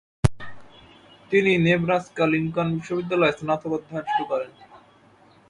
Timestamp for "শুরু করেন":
4.11-4.51